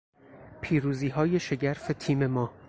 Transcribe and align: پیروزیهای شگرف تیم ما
پیروزیهای 0.61 1.39
شگرف 1.39 1.87
تیم 1.99 2.27
ما 2.27 2.53